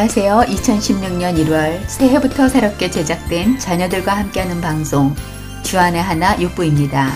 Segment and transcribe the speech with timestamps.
[0.00, 0.44] 안녕하세요.
[0.48, 5.14] 2016년 1월 새해부터 새롭게 제작된 자녀들과 함께하는 방송
[5.62, 7.12] 주안의 하나 육부입니다.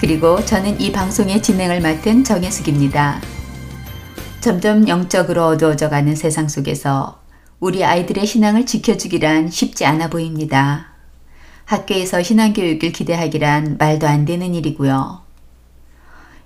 [0.00, 3.20] 그리고 저는 이 방송의 진행을 맡은 정혜숙입니다.
[4.40, 7.20] 점점 영적으로 어두워져 가는 세상 속에서
[7.60, 10.88] 우리 아이들의 신앙을 지켜주기란 쉽지 않아 보입니다.
[11.66, 15.20] 학교에서 신앙교육을 기대하기란 말도 안 되는 일이고요.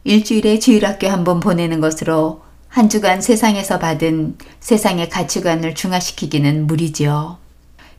[0.05, 7.38] 일주일에 주일학교 한 번 보내는 것으로 한 주간 세상에서 받은 세상의 가치관을 중화시키기는 무리지요.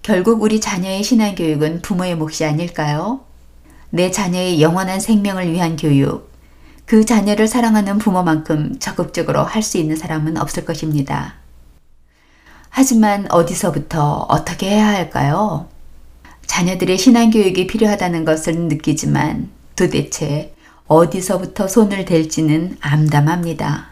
[0.01, 3.21] 결국 우리 자녀의 신앙교육은 부모의 몫이 아닐까요?
[3.89, 6.31] 내 자녀의 영원한 생명을 위한 교육,
[6.85, 11.35] 그 자녀를 사랑하는 부모만큼 적극적으로 할 수 있는 사람은 없을 것입니다.
[12.69, 15.67] 하지만 어디서부터 어떻게 해야 할까요?
[16.45, 20.53] 자녀들의 신앙교육이 필요하다는 것을 느끼지만 도대체
[20.87, 23.88] 어디서부터 손을 댈지는 암담합니다.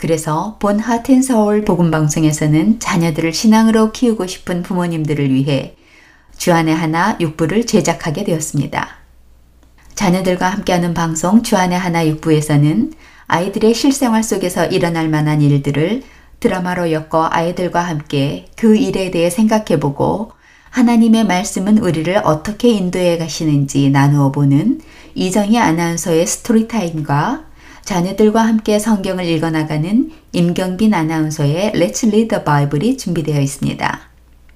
[0.00, 5.76] 그래서 본 하텐 서울 복음방송에서는 자녀들을 신앙으로 키우고 싶은 부모님들을 위해
[6.38, 8.88] 주안의 하나 육부를 제작하게 되었습니다.
[9.94, 12.94] 자녀들과 함께하는 방송 주안의 하나 육부에서는
[13.26, 16.02] 아이들의 실생활 속에서 일어날 만한 일들을
[16.40, 20.32] 드라마로 엮어 아이들과 함께 그 일에 대해 생각해보고
[20.70, 24.80] 하나님의 말씀은 우리를 어떻게 인도해 가시는지 나누어 보는
[25.14, 27.49] 이정희 아나운서의 스토리타임과
[27.84, 34.00] 자녀들과 함께 성경을 읽어나가는 임경빈 아나운서의 Let's Read the Bible이 준비되어 있습니다.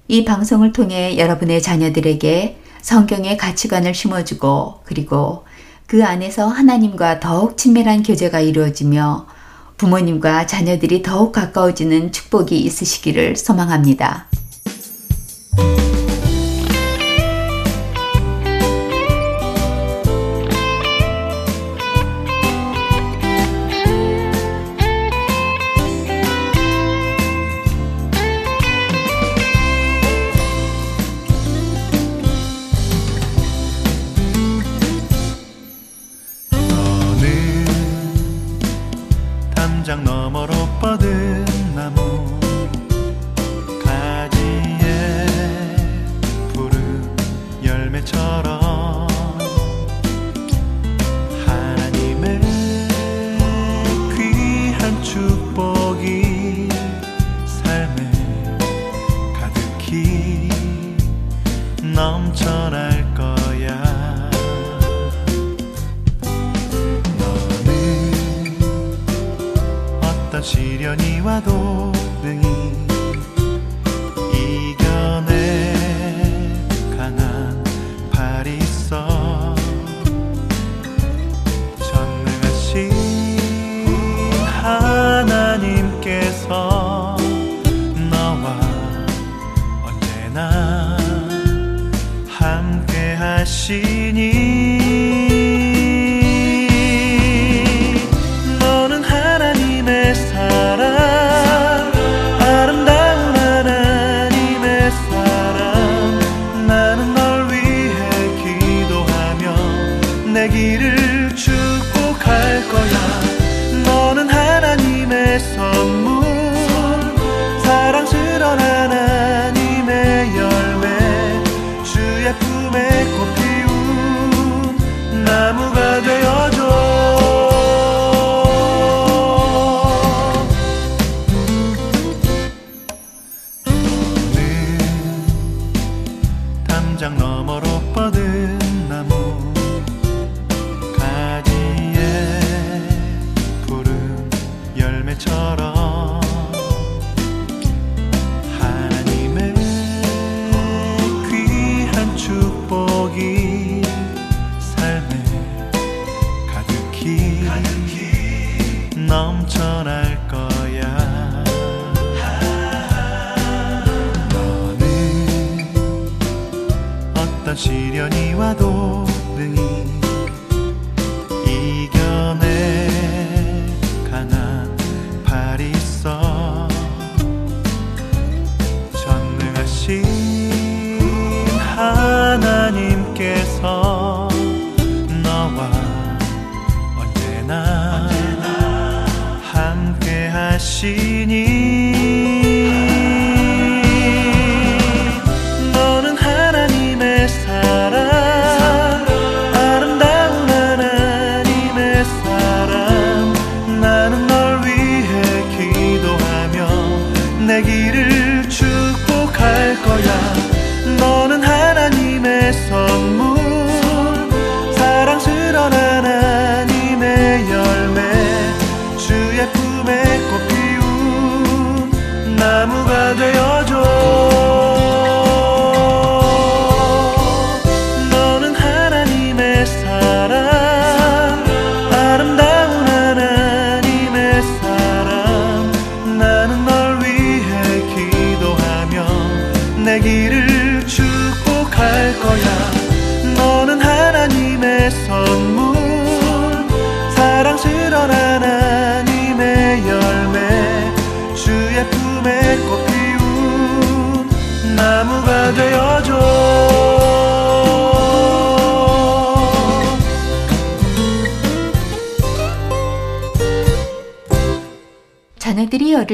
[0.07, 5.43] 이 방송을 통해 여러분의 자녀들에게 성경의 가치관을 심어주고 그리고
[5.87, 9.27] 그 안에서 하나님과 더욱 친밀한 교제가 이루어지며
[9.77, 14.27] 부모님과 자녀들이 더욱 가까워지는 축복이 있으시기를 소망합니다.
[110.55, 110.84] 내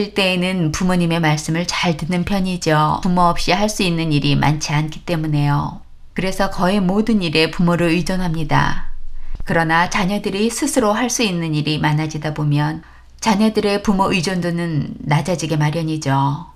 [0.02, 3.02] 어릴 때에는 부모님의 말씀을 잘 듣는 편이죠.
[3.04, 5.82] 부모 없이 할 수 있는 일이 많지 않기 때문에요.
[6.14, 8.90] 그래서 거의 모든 일에 부모를 의존합니다.
[9.46, 12.82] 그러나 자녀들이 스스로 할 수 있는 일이 많아지다 보면
[13.20, 16.48] 자녀들의 부모 의존도는 낮아지게 마련이죠.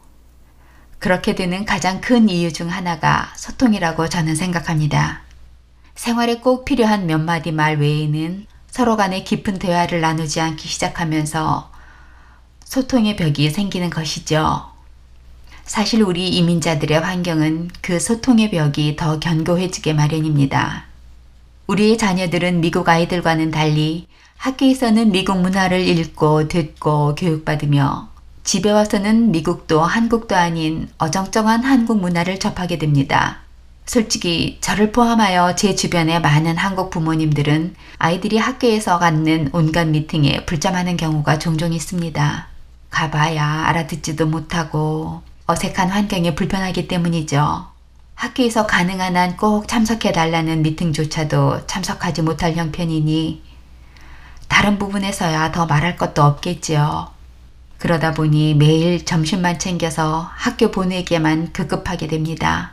[0.98, 5.22] 그렇게 되는 가장 큰 이유 중 하나가 소통이라고 저는 생각합니다.
[5.94, 11.75] 생활에 꼭 필요한 몇 마디 말 외에는 서로 간에 깊은 대화를 나누지 않기 시작하면서
[12.76, 14.66] 소통의 벽이 생기는 것이죠.
[15.64, 20.84] 사실 우리 이민자들의 환경은 그 소통의 벽이 더 견고해지게 마련입니다.
[21.68, 28.10] 우리의 자녀들은 미국 아이들과는 달리 학교에서는 미국 문화를 읽고 듣고 교육받으며
[28.44, 33.40] 집에 와서는 미국도 한국도 아닌 어정쩡한 한국 문화를 접하게 됩니다.
[33.86, 41.40] 솔직히 저를 포함하여 제 주변의 많은 한국 부모님들은 아이들이 학교에서 갖는 온갖 미팅에 불참하는 경우가
[41.40, 42.55] 종종 있습니다.
[42.96, 47.66] 가봐야 알아듣지도 못하고 어색한 환경에 불편하기 때문이죠.
[48.16, 53.44] 학교에서 가능한 한 꼭 참석해 달라는 미팅조차도 참석하지 못할 형편이니
[54.48, 57.10] 다른 부분에서야 더 말할 것도 없겠지요.
[57.80, 62.72] 그러다 보니 매일 점심만 챙겨서 학교 보내기에만 급급하게 됩니다.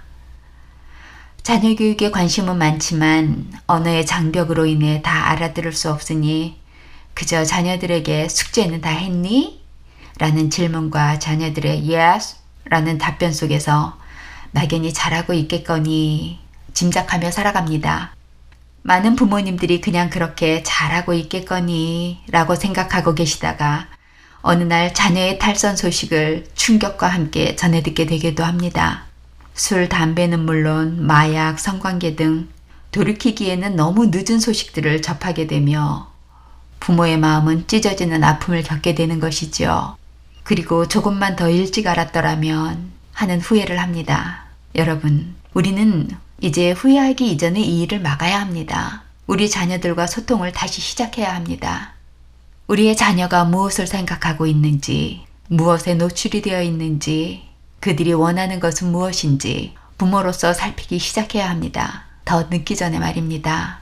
[1.42, 6.60] 자녀 교육에 관심은 많지만 언어의 장벽으로 인해 다 알아들을 수 없으니
[7.14, 9.62] 그저 자녀들에게 숙제는 다 했니?
[10.19, 13.99] 라는 질문과 자녀들의 yes 라는 답변 속에서
[14.53, 16.38] 막연히 잘하고 있겠거니
[16.75, 18.14] 짐작하며 살아갑니다.
[18.82, 23.88] 많은 부모님들이 그냥 그렇게 잘하고 있겠거니 라고 생각하고 계시다가
[24.41, 29.05] 어느 날 자녀의 탈선 소식을 충격과 함께 전해 듣게 되기도 합니다.
[29.55, 32.49] 술, 담배는 물론 마약, 성관계 등
[32.91, 36.11] 돌이키기에는 너무 늦은 소식들을 접하게 되며
[36.81, 39.97] 부모의 마음은 찢어지는 아픔을 겪게 되는 것이죠.
[40.43, 44.44] 그리고 조금만 더 일찍 알았더라면 하는 후회를 합니다.
[44.75, 46.09] 여러분, 우리는
[46.41, 49.05] 이제 후회하기 이전에 이 일을 막아야 합니다.
[49.27, 51.93] 우리 자녀들과 소통을 다시 시작해야 합니다.
[52.67, 57.49] 우리의 자녀가 무엇을 생각하고 있는지, 무엇에 노출이 되어 있는지,
[57.81, 62.06] 그들이 원하는 것은 무엇인지 부모로서 살피기 시작해야 합니다.
[62.25, 63.81] 더 늦기 전에 말입니다.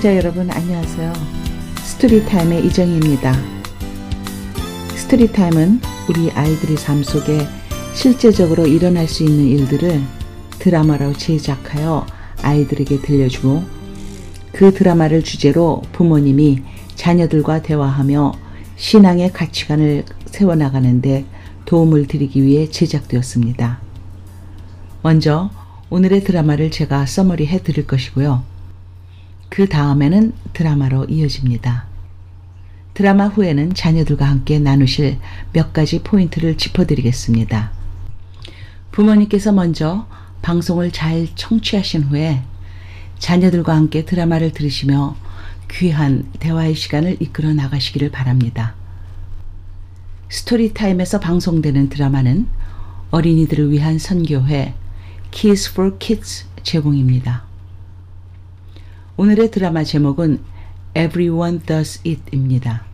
[0.00, 1.12] 애청자 여러분 안녕하세요.
[1.82, 3.34] 스토리타임의 이정희입니다.
[4.96, 5.78] 스토리타임은
[6.08, 7.46] 우리 아이들의 삶 속에
[7.92, 10.00] 실제적으로 일어날 수 있는 일들을
[10.58, 12.06] 드라마로 제작하여
[12.40, 13.62] 아이들에게 들려주고
[14.52, 16.62] 그 드라마를 주제로 부모님이
[16.94, 18.32] 자녀들과 대화하며
[18.76, 21.26] 신앙의 가치관을 세워나가는데
[21.66, 23.80] 도움을 드리기 위해 제작되었습니다.
[25.02, 25.50] 먼저
[25.90, 28.49] 오늘의 드라마를 제가 써머리 해 드릴 것이고요.
[29.50, 31.84] 그 다음에는 드라마로 이어집니다.
[32.94, 35.18] 드라마 후에는 자녀들과 함께 나누실
[35.52, 37.72] 몇 가지 포인트를 짚어드리겠습니다.
[38.92, 40.06] 부모님께서 먼저
[40.42, 42.42] 방송을 잘 청취하신 후에
[43.18, 45.16] 자녀들과 함께 드라마를 들으시며
[45.70, 48.74] 귀한 대화의 시간을 이끌어 나가시기를 바랍니다.
[50.28, 52.46] 스토리타임에서 방송되는 드라마는
[53.10, 54.74] 어린이들을 위한 선교회
[55.32, 57.49] Kids for Kids 제공입니다.
[59.20, 60.40] 오늘의 드라마 제목은
[60.96, 62.86] Everyone Does It입니다.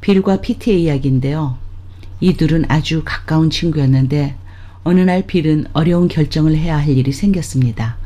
[0.00, 1.56] 빌과 피트의 이야기인데요.
[2.18, 4.34] 이 둘은 아주 가까운 친구였는데
[4.82, 7.96] 어느 날 빌은 어려운 결정을 해야 할 일이 생겼습니다.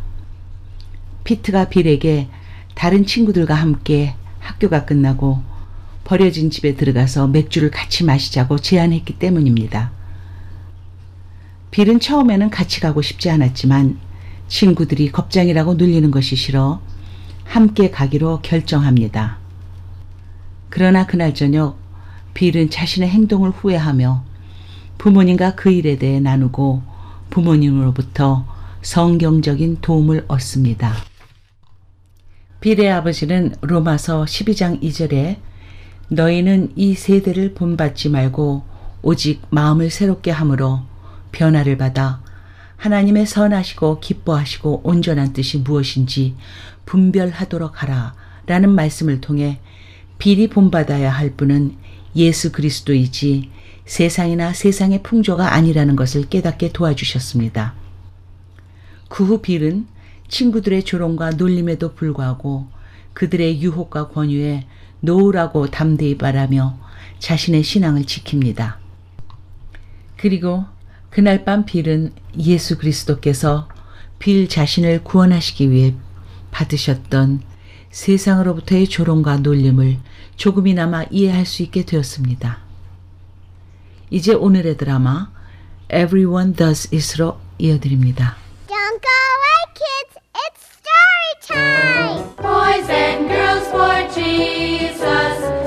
[1.24, 2.28] 피트가 빌에게
[2.74, 5.42] 다른 친구들과 함께 학교가 끝나고
[6.04, 9.92] 버려진 집에 들어가서 맥주를 같이 마시자고 제안했기 때문입니다.
[11.70, 14.11] 빌은 처음에는 같이 가고 싶지 않았지만
[14.52, 16.82] 친구들이 겁장이라고 눌리는 것이 싫어
[17.44, 19.38] 함께 가기로 결정합니다.
[20.68, 21.78] 그러나 그날 저녁
[22.34, 24.22] 빌은 자신의 행동을 후회하며
[24.98, 26.82] 부모님과 그 일에 대해 나누고
[27.30, 28.46] 부모님으로부터
[28.82, 30.92] 성경적인 도움을 얻습니다.
[32.60, 35.38] 빌의 아버지는 로마서 12장 2절에
[36.08, 38.64] 너희는 이 세대를 본받지 말고
[39.00, 40.80] 오직 마음을 새롭게 함으로
[41.32, 42.21] 변화를 받아
[42.82, 46.34] 하나님의 선하시고 기뻐하시고 온전한 뜻이 무엇인지
[46.84, 49.60] 분별하도록 하라 라는 말씀을 통해
[50.18, 51.76] 빌이 본받아야 할 분은
[52.16, 53.50] 예수 그리스도이지
[53.84, 57.74] 세상이나 세상의 풍조가 아니라는 것을 깨닫게 도와주셨습니다.
[59.08, 59.86] 그 후 빌은
[60.26, 62.66] 친구들의 조롱과 놀림에도 불구하고
[63.12, 64.66] 그들의 유혹과 권유에
[64.98, 66.76] 놓으라고 담대히 바라며
[67.20, 68.74] 자신의 신앙을 지킵니다.
[70.16, 70.64] 그리고
[71.12, 73.68] 그날 밤 빌은 예수 그리스도께서
[74.18, 75.94] 빌 자신을 구원하시기 위해
[76.50, 77.42] 받으셨던
[77.90, 79.98] 세상으로부터의 조롱과 놀림을
[80.36, 82.58] 조금이나마 이해할 수 있게 되었습니다.
[84.08, 85.30] 이제 오늘의 드라마
[85.92, 88.36] Everyone Does It으로 이어드립니다.
[88.66, 90.16] Don't go away, kids.
[90.32, 92.24] It's story time.
[92.40, 95.61] Boys and girls for Jesus,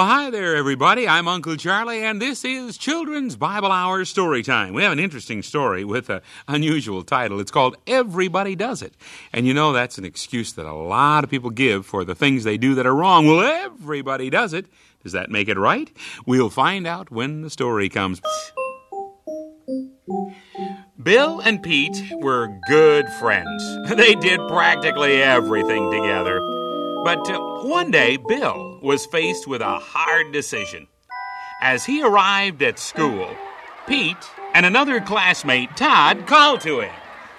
[0.00, 1.06] Well, hi there, everybody.
[1.06, 4.72] I'm Uncle Charlie, and this is Children's Bible Hour Story Time.
[4.72, 7.38] We have an interesting story with an unusual title.
[7.38, 8.94] It's called Everybody Does It.
[9.30, 12.44] And you know, that's an excuse that a lot of people give for the things
[12.44, 13.26] they do that are wrong.
[13.26, 14.64] Well, everybody does it.
[15.02, 15.94] Does that make it right?
[16.24, 18.22] We'll find out when the story comes.
[21.02, 23.62] Bill and Pete were good friends.
[23.94, 26.40] They did practically everything together.
[27.04, 30.86] But uh, one day, Bill was faced with a hard decision.
[31.62, 33.34] As he arrived at school,
[33.86, 34.16] Pete
[34.54, 36.92] and another classmate, Todd, called to him.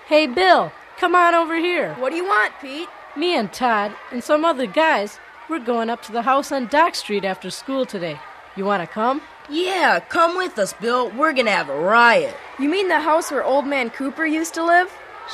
[0.07, 1.93] Hey, Bill, come on over here.
[1.95, 2.89] What do you want, Pete?
[3.15, 5.19] Me and Todd and some other guys,
[5.50, 8.19] we're going up to the house on Dock Street after school today.
[8.55, 9.21] You want to come?
[9.50, 11.10] Yeah, come with us, Bill.
[11.10, 12.36] We're gonna have a riot.
[12.60, 14.91] You mean the house where old man Cooper used to live?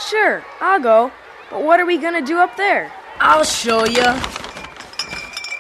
[0.10, 1.12] Sure, I'll go.
[1.50, 2.92] But what are we gonna do up there?
[3.20, 4.47] I'll show you.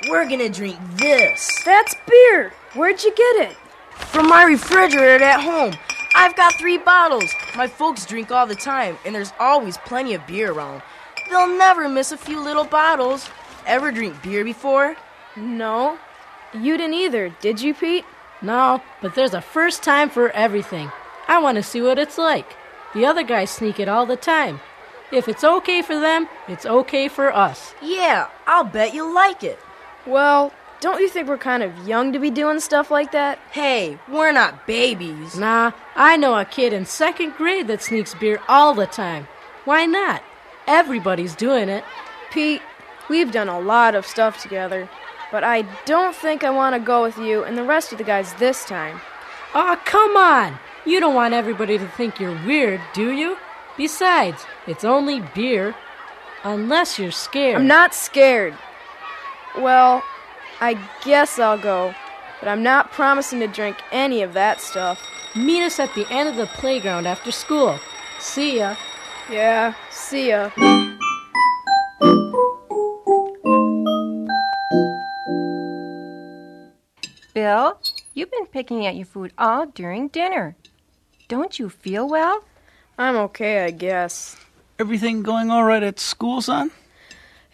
[0.09, 2.53] We're gonna drink this That's beer!
[2.73, 3.57] Where'd you get it?
[3.97, 5.73] from my refrigerator at home.
[6.15, 7.33] I've got three bottles.
[7.55, 10.81] My folks drink all the time, and there's always plenty of beer around.
[11.29, 13.29] They'll never miss a few little bottles.
[13.65, 14.95] Ever drink beer before?
[15.35, 15.97] No.
[16.53, 18.05] You didn't either, did you, Pete?
[18.41, 20.91] No, but there's a first time for everything.
[21.27, 22.55] I want to see what it's like.
[22.93, 24.59] The other guys sneak it all the time.
[25.11, 27.73] If it's okay for them, it's okay for us.
[27.81, 29.59] Yeah, I'll bet you'll like it.
[30.07, 33.39] Well, don't you think we're kind of young to be doing stuff like that?
[33.51, 35.37] Hey, we're not babies.
[35.37, 39.27] Nah, I know a kid in second grade that sneaks beer all the time.
[39.65, 40.23] Why not?
[40.65, 41.83] Everybody's doing it.
[42.31, 42.61] Pete,
[43.09, 44.87] we've done a lot of stuff together.
[45.31, 48.03] but I don't think I want to go with you and the rest of the
[48.03, 49.01] guys this time.
[49.53, 50.57] Aw, come on!
[50.85, 53.37] You don't want everybody to think you're weird, do you?
[53.75, 55.75] Besides, it's only beer.
[56.43, 57.57] Unless you're scared.
[57.57, 58.53] I'm not scared.
[59.57, 60.03] Well,
[60.61, 61.93] I guess I'll go,
[62.39, 65.01] but I'm not promising to drink any of that stuff.
[65.35, 67.79] Meet us at the end of the playground after school.
[68.19, 68.75] See ya.
[69.29, 70.51] Yeah, see ya.
[77.33, 77.79] Bill,
[78.13, 80.55] you've been picking at your food all during dinner.
[81.27, 82.43] Don't you feel well?
[82.97, 84.37] I'm okay, I guess.
[84.79, 86.71] Everything going all right at school, son?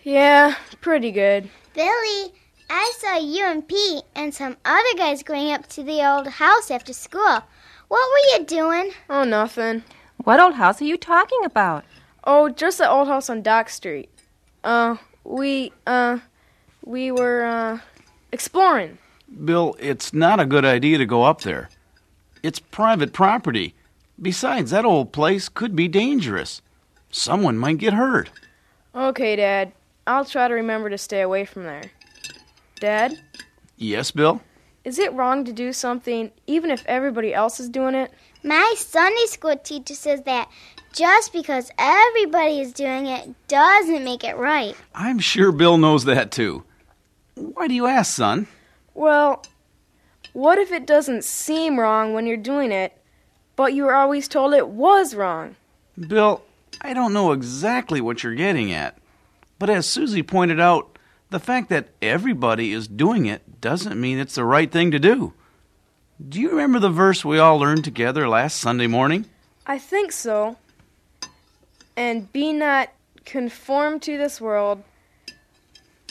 [0.04, 1.50] Yeah, pretty good.
[1.74, 2.32] Billy,
[2.70, 6.70] I saw you and Pete and some other guys going up to the old house
[6.70, 7.42] after school.
[7.88, 8.92] What were you doing?
[9.10, 9.84] Oh, nothing.
[10.24, 11.84] What old house are you talking about?
[12.26, 14.10] Oh, just the old house on Dock Street.
[14.64, 16.20] Uh, we, uh,
[16.86, 17.80] we were, uh,
[18.32, 19.00] exploring.
[19.44, 21.70] Bill, it's not a good idea to go up there.
[22.44, 23.74] It's private property.
[24.22, 26.62] Besides, that old place could be dangerous.
[27.10, 28.30] Someone might get hurt.
[28.94, 29.72] Okay, Dad.
[30.06, 31.92] I'll try to remember to stay away from there.
[32.80, 33.20] Dad,
[33.78, 34.42] Yes, Bill?
[34.84, 38.12] is it wrong to do something even if everybody else is doing it?
[38.44, 40.50] My Sunday school teacher says that
[40.94, 44.76] just because everybody is doing it doesn't make it right.
[44.94, 46.64] I'm sure Bill knows that too.
[47.36, 48.48] Why do you ask, son?
[48.94, 49.44] Well,
[50.34, 52.96] what if it doesn't seem wrong when you're doing it,
[53.56, 55.56] but you were always told it was wrong?
[56.08, 56.44] Bill,
[56.82, 58.98] I don't know exactly what you're getting at.
[59.64, 61.00] But as Susie pointed out,
[61.30, 65.32] the fact that everybody is doing it doesn't mean it's the right thing to do.
[66.28, 69.24] Do you remember the verse we all learned together last Sunday morning?
[69.66, 70.58] I think so.
[71.96, 72.90] And be not
[73.24, 74.84] conformed to this world,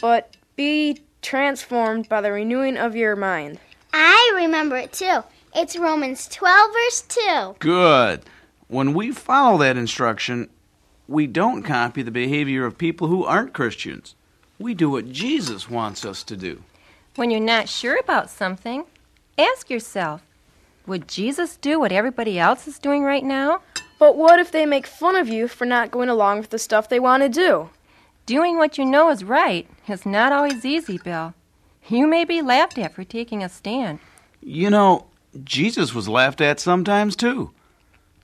[0.00, 3.58] but be transformed by the renewing of your mind.
[3.92, 5.24] I remember it too.
[5.54, 7.56] It's Romans 12, verse 2.
[7.58, 8.22] Good.
[8.68, 10.48] When we follow that instruction,
[11.08, 14.14] we don't copy the behavior of people who aren't Christians.
[14.58, 16.62] We do what Jesus wants us to do.
[17.16, 18.84] When you're not sure about something,
[19.36, 20.22] ask yourself
[20.86, 23.60] Would Jesus do what everybody else is doing right now?
[23.98, 26.88] But what if they make fun of you for not going along with the stuff
[26.88, 27.70] they want to do?
[28.26, 31.34] Doing what you know is right is not always easy, Bill.
[31.88, 33.98] You may be laughed at for taking a stand.
[34.40, 35.06] You know,
[35.44, 37.50] Jesus was laughed at sometimes too.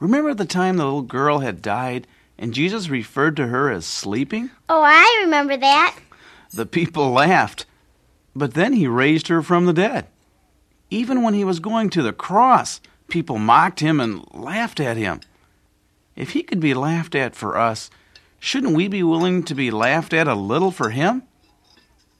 [0.01, 2.07] Remember the time the little girl had died
[2.38, 4.51] and Jesus referred to her as sleeping?
[4.68, 5.98] Oh, I remember that.
[6.53, 7.66] The people laughed,
[8.35, 10.07] but then he raised her from the dead.
[10.90, 15.20] Even when he was going to the cross, people mocked him and laughed at him.
[16.16, 17.90] If he could be laughed at for us,
[18.38, 21.24] shouldn't we be willing to be laughed at a little for him?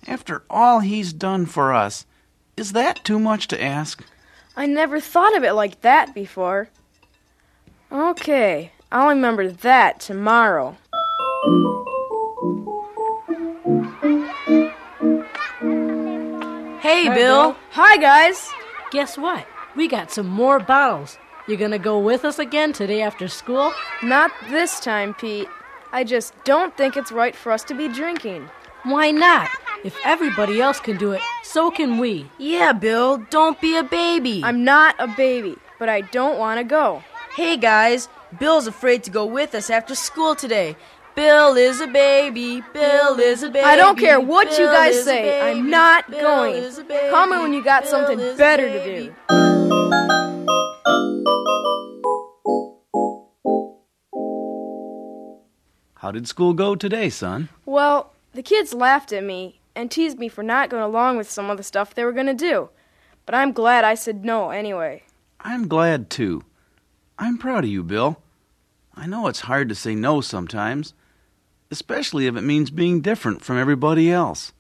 [0.07, 2.07] After all he's done for us,
[2.57, 4.05] is that too much to ask?
[4.57, 6.69] I never thought of it like that before.
[7.91, 10.77] Okay, I'll remember that tomorrow.
[16.81, 17.53] Hey, Hi, Bill.
[17.53, 17.57] Bill.
[17.73, 18.51] Hi, guys.
[18.91, 19.47] Guess what?
[19.77, 21.19] We got some more bottles.
[21.47, 23.73] You gonna go with us again today after school?
[24.03, 25.49] Not this time, Pete.
[25.93, 28.49] I just don't think it's right for us to be drinking.
[28.85, 29.51] Why not?
[29.85, 32.31] If everybody else can do it, so can we.
[32.39, 34.41] Yeah, Bill, don't be a baby.
[34.43, 37.03] I'm not a baby, but I don't want to go.
[37.37, 40.77] Hey, guys, Bill's afraid to go with us after school today.
[41.15, 42.63] Bill is a baby.
[42.73, 43.65] Bill is a baby.
[43.65, 45.41] I don't care what you guys say.
[45.41, 46.55] I'm not Bill going.
[46.55, 47.11] is a.
[47.11, 49.15] Call me when you got Bill something better to do.
[55.97, 57.49] How did school go today, son?
[57.67, 61.51] Well, the kids laughed at me and teased me for not going along with some
[61.51, 62.69] of the stuff they were going to do.
[63.27, 65.03] But I'm glad I said no anyway.
[65.41, 66.45] I'm glad too.
[67.19, 68.21] I'm proud of you, Bill.
[68.95, 70.95] I know it's hard to say no sometimes,
[71.71, 74.53] especially if it means being different from everybody else.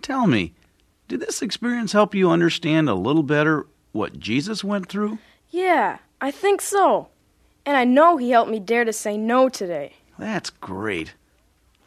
[0.00, 0.54] Tell me,
[1.08, 5.18] did this experience help you understand a little better what Jesus went through?
[5.50, 7.08] Yeah, I think so.
[7.64, 9.94] And I know he helped me dare to say no today.
[10.18, 11.14] That's great.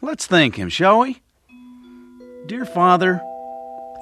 [0.00, 1.20] Let's thank him, shall we?
[2.46, 3.20] Dear Father,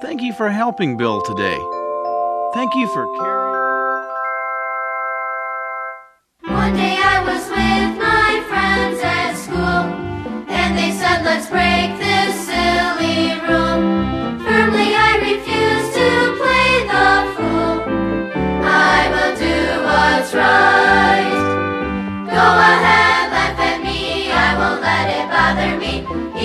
[0.01, 1.57] thank you for helping Bill today.
[2.53, 3.34] Thank you for caring.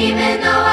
[0.00, 0.69] Even though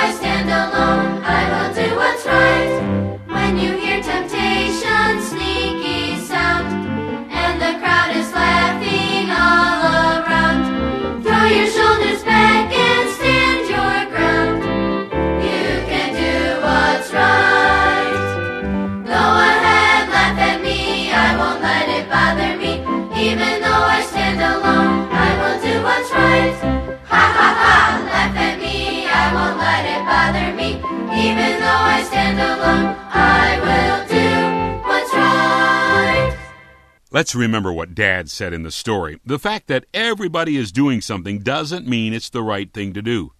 [37.17, 39.19] Let's remember what Dad said in the story.
[39.25, 43.31] The fact that everybody is doing something doesn't mean it's the right thing to do.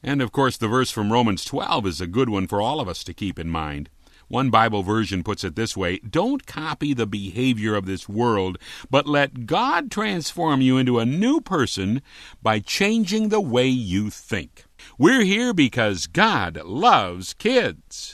[0.00, 2.88] And of course, the verse from Romans 12 is a good one for all of
[2.88, 3.90] us to keep in mind.
[4.28, 8.58] One Bible version puts it this way Don't copy the behavior of this world,
[8.90, 12.02] but let God transform you into a new person
[12.40, 14.65] by changing the way you think.
[14.98, 18.12] We're here because God loves kids.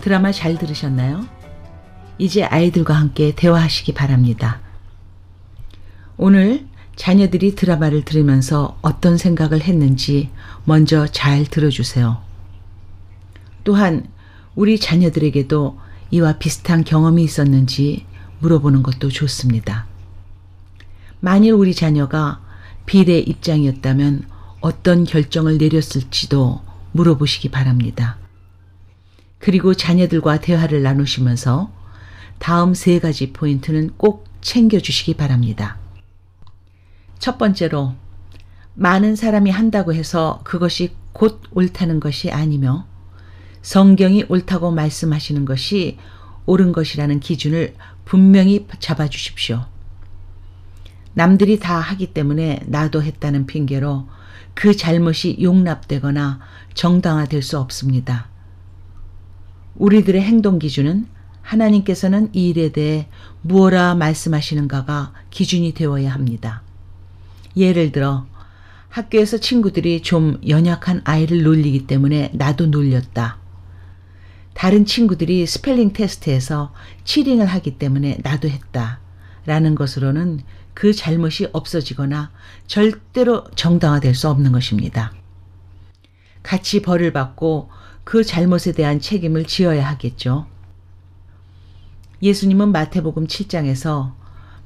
[0.00, 1.26] 드라마 잘 들으셨나요?
[2.18, 4.60] 이제 아이들과 함께 대화하시기 바랍니다.
[6.16, 10.30] 오늘 자녀들이 드라마를 들으면서 어떤 생각을 했는지
[10.64, 12.22] 먼저 잘 들어주세요.
[13.64, 14.06] 또한
[14.54, 15.80] 우리 자녀들에게도
[16.12, 18.06] 이와 비슷한 경험이 있었는지
[18.38, 19.92] 물어보는 것도 좋습니다.
[21.24, 22.42] 만일 우리 자녀가
[22.84, 24.28] 빌의 입장이었다면
[24.60, 26.60] 어떤 결정을 내렸을지도
[26.92, 28.18] 물어보시기 바랍니다.
[29.38, 31.72] 그리고 자녀들과 대화를 나누시면서
[32.38, 35.78] 다음 세 가지 포인트는 꼭 챙겨주시기 바랍니다.
[37.18, 37.94] 첫 번째로,
[38.74, 42.86] 많은 사람이 한다고 해서 그것이 곧 옳다는 것이 아니며
[43.62, 45.96] 성경이 옳다고 말씀하시는 것이
[46.44, 49.72] 옳은 것이라는 기준을 분명히 잡아주십시오.
[51.14, 54.08] 남들이 다 하기 때문에 나도 했다는 핑계로
[54.54, 56.40] 그 잘못이 용납되거나
[56.74, 58.28] 정당화될 수 없습니다.
[59.76, 61.06] 우리들의 행동 기준은
[61.42, 63.08] 하나님께서는 이 일에 대해
[63.42, 66.62] 무엇라 말씀하시는가가 기준이 되어야 합니다.
[67.56, 68.26] 예를 들어
[68.88, 73.38] 학교에서 친구들이 좀 연약한 아이를 놀리기 때문에 나도 놀렸다.
[74.54, 76.72] 다른 친구들이 스펠링 테스트에서
[77.04, 79.00] 치링을 하기 때문에 나도 했다.
[79.46, 80.40] 라는 것으로는
[80.74, 82.30] 그 잘못이 없어지거나
[82.66, 85.12] 절대로 정당화될 수 없는 것입니다.
[86.42, 87.70] 같이 벌을 받고
[88.02, 90.46] 그 잘못에 대한 책임을 지어야 하겠죠.
[92.20, 94.12] 예수님은 마태복음 7장에서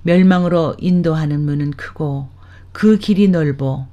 [0.03, 2.29] 멸망으로 인도하는 문은 크고
[2.73, 3.87] 그 길이 넓어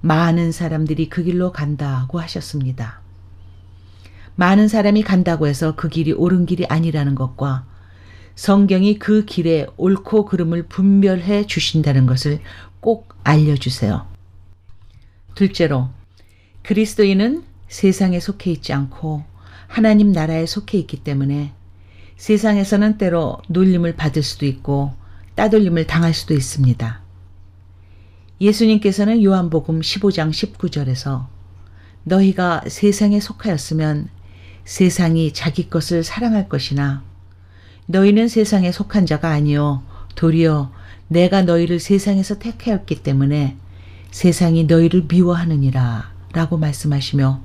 [0.00, 3.00] 많은 사람들이 그 길로 간다고 하셨습니다.
[4.34, 7.66] 많은 사람이 간다고 해서 그 길이 옳은 길이 아니라는 것과
[8.34, 12.40] 성경이 그 길에 옳고 그름을 분별해 주신다는 것을
[12.80, 14.06] 꼭 알려주세요.
[15.34, 15.88] 둘째로,
[16.62, 19.24] 그리스도인은 세상에 속해 있지 않고
[19.66, 21.52] 하나님 나라에 속해 있기 때문에
[22.16, 24.92] 세상에서는 때로 놀림을 받을 수도 있고
[25.34, 27.00] 따돌림을 당할 수도 있습니다.
[28.40, 31.26] 예수님께서는 요한복음 15장 19절에서
[32.04, 34.08] 너희가 세상에 속하였으면
[34.64, 37.02] 세상이 자기 것을 사랑할 것이나
[37.92, 39.82] 너희는 세상에 속한 자가 아니요
[40.14, 40.72] 도리어
[41.08, 43.56] 내가 너희를 세상에서 택하였기 때문에
[44.10, 47.42] 세상이 너희를 미워하느니라 라고 말씀하시며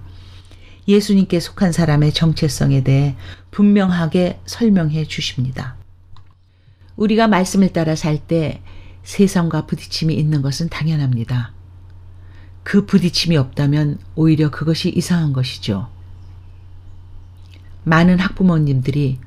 [0.87, 3.17] 예수님께 속한 사람의 정체성에 대해
[3.51, 5.75] 분명하게 설명해 주십니다.
[6.95, 8.61] 우리가 말씀을 따라 살 때
[9.03, 11.51] 세상과 부딪힘이 있는 것은 당연합니다.
[12.63, 15.89] 그 부딪힘이 없다면 오히려 그것이 이상한 것이죠.
[17.83, 19.19] 많은 학부모님들이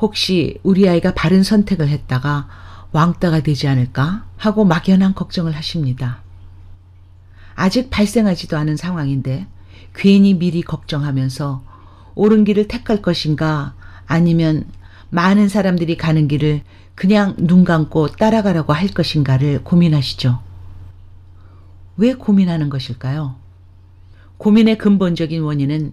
[0.00, 2.48] 혹시 우리 아이가 바른 선택을 했다가
[2.92, 6.22] 왕따가 되지 않을까 하고 막연한 걱정을 하십니다.
[7.54, 9.46] 아직 발생하지도 않은 상황인데
[9.94, 11.62] 괜히 미리 걱정하면서
[12.14, 13.74] 옳은 길을 택할 것인가
[14.06, 14.66] 아니면
[15.10, 16.62] 많은 사람들이 가는 길을
[16.94, 20.40] 그냥 눈 감고 따라가라고 할 것인가를 고민하시죠.
[21.96, 23.36] 왜 고민하는 것일까요?
[24.38, 25.92] 고민의 근본적인 원인은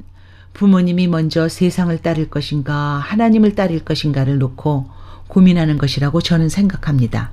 [0.57, 4.89] 부모님이 먼저 세상을 따를 것인가 하나님을 따를 것인가를 놓고
[5.27, 7.31] 고민하는 것이라고 저는 생각합니다.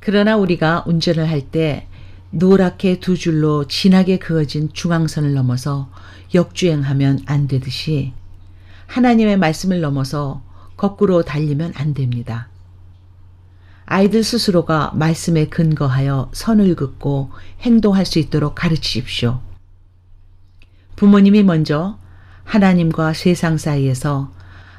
[0.00, 1.86] 그러나 우리가 운전을 할 때
[2.30, 5.90] 노랗게 두 줄로 진하게 그어진 중앙선을 넘어서
[6.32, 8.14] 역주행하면 안 되듯이
[8.86, 10.42] 하나님의 말씀을 넘어서
[10.78, 12.48] 거꾸로 달리면 안 됩니다.
[13.84, 19.51] 아이들 스스로가 말씀에 근거하여 선을 긋고 행동할 수 있도록 가르치십시오.
[20.96, 21.98] 부모님이 먼저
[22.44, 24.32] 하나님과 세상 사이에서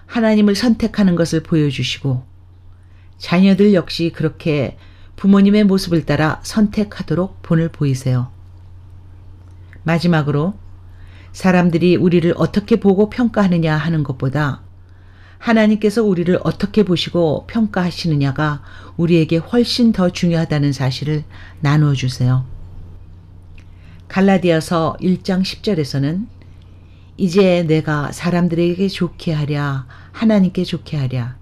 [0.06, 2.24] 하나님을 선택하는 것을 보여주시고
[3.18, 4.78] 자녀들 역시 그렇게
[5.16, 8.30] 부모님의 모습을 따라 선택하도록 본을 보이세요.
[9.84, 10.56] 마지막으로
[11.32, 14.62] 사람들이 우리를 어떻게 보고 평가하느냐 하는 것보다
[15.40, 18.62] 하나님께서 우리를 어떻게 보시고 평가하시느냐가
[18.96, 21.24] 우리에게 훨씬 더 중요하다는 사실을
[21.60, 22.53] 나누어 주세요.
[24.14, 26.28] 갈라디아서 1장 10절에서는
[27.18, 31.36] 이제 내가 사람들에게 좋게 하랴 하나님께 좋게 하랴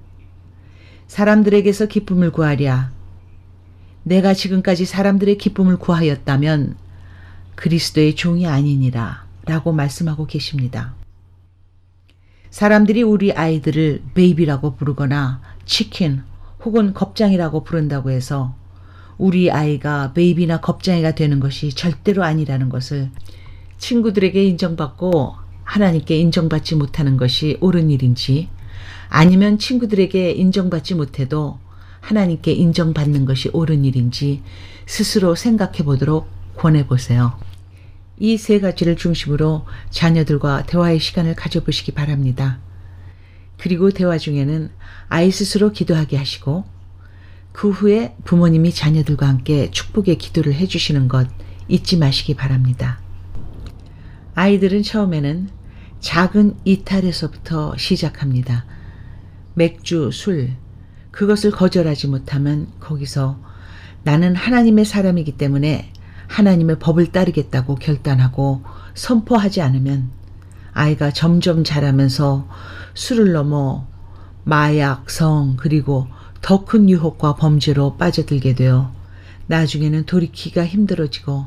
[1.07, 2.91] 사람들에게서 기쁨을 구하랴
[4.03, 6.77] 내가 지금까지 사람들의 기쁨을 구하였다면
[7.55, 10.95] 그리스도의 종이 아니니라 라고 말씀하고 계십니다.
[12.51, 16.23] 사람들이 우리 아이들을 베이비라고 부르거나 치킨
[16.63, 18.55] 혹은 겁장이라고 부른다고 해서
[19.21, 23.11] 우리 아이가 베이비나 겁장이가 되는 것이 절대로 아니라는 것을
[23.77, 28.49] 친구들에게 인정받고 하나님께 인정받지 못하는 것이 옳은 일인지
[29.09, 31.59] 아니면 친구들에게 인정받지 못해도
[31.99, 34.41] 하나님께 인정받는 것이 옳은 일인지
[34.87, 37.37] 스스로 생각해 보도록 권해 보세요.
[38.17, 42.57] 이 세 가지를 중심으로 자녀들과 대화의 시간을 가져보시기 바랍니다.
[43.59, 44.71] 그리고 대화 중에는
[45.09, 46.65] 아이 스스로 기도하게 하시고
[47.51, 51.27] 그 후에 부모님이 자녀들과 함께 축복의 기도를 해주시는 것
[51.67, 52.99] 잊지 마시기 바랍니다.
[54.35, 55.49] 아이들은 처음에는
[55.99, 58.65] 작은 이탈에서부터 시작합니다.
[59.53, 60.51] 맥주, 술,
[61.11, 63.39] 그것을 거절하지 못하면 거기서
[64.03, 65.91] 나는 하나님의 사람이기 때문에
[66.27, 68.63] 하나님의 법을 따르겠다고 결단하고
[68.95, 70.09] 선포하지 않으면
[70.73, 72.47] 아이가 점점 자라면서
[72.93, 73.87] 술을 넘어
[74.43, 76.07] 마약, 성, 그리고
[76.41, 78.91] 더 큰 유혹과 범죄로 빠져들게 되어
[79.47, 81.45] 나중에는 돌이키기가 힘들어지고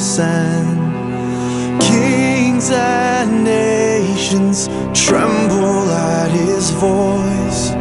[0.00, 0.80] Sand?
[1.82, 7.72] Kings and nations tremble at his voice.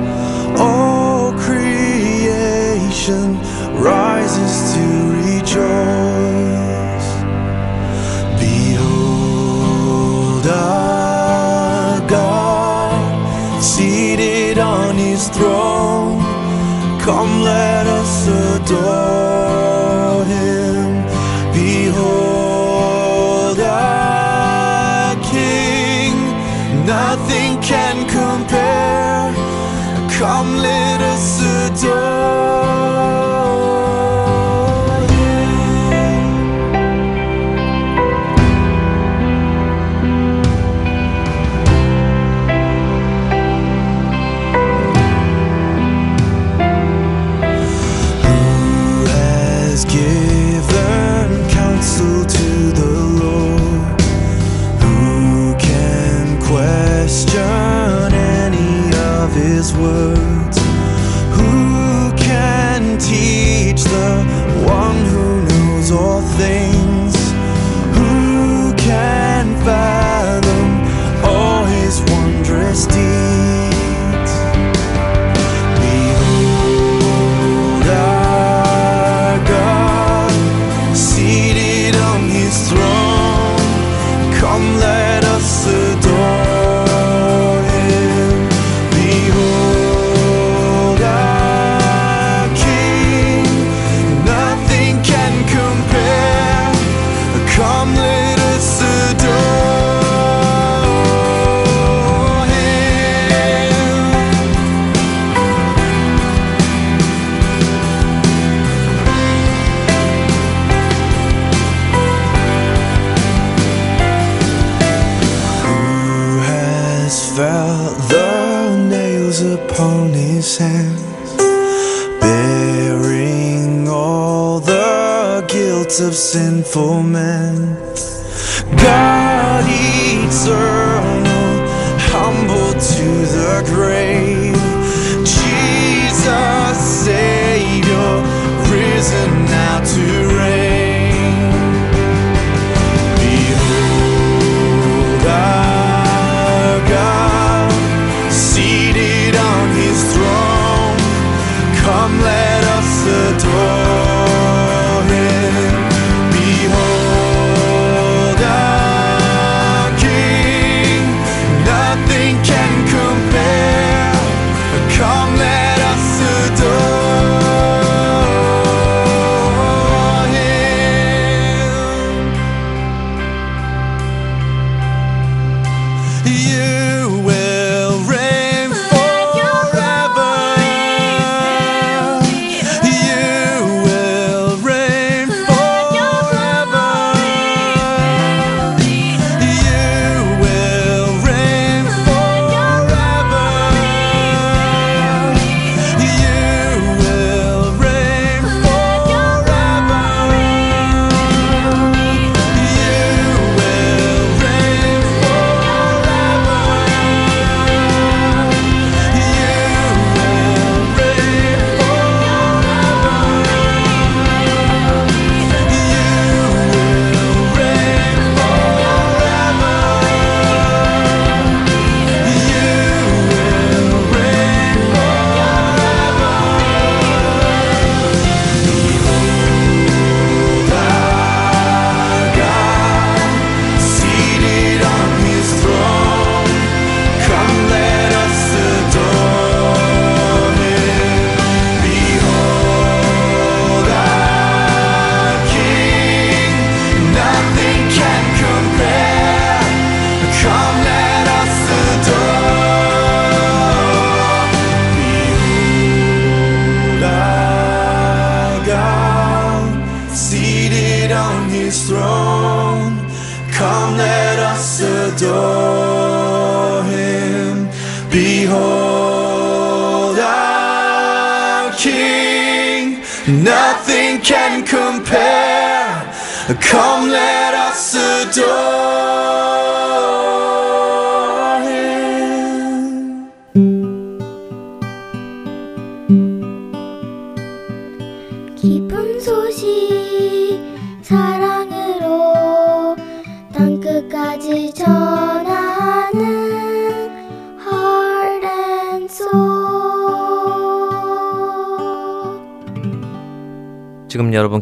[0.60, 3.40] All creation
[3.82, 4.86] rises to
[5.24, 7.08] rejoice.
[8.40, 16.20] Behold our God seated on his throne.
[17.00, 19.19] Come, let us adore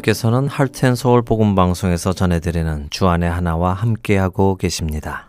[0.08, 5.26] 여러분께서는 할텐 서울 복음 방송에서 전해드리는 주안의 하나와 함께하고 계십니다.